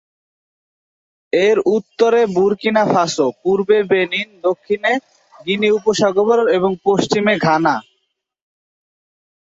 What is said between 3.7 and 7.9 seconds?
Benin, দক্ষিণে Guinea উপসাগর, এবং পশ্চিমে ঘানা।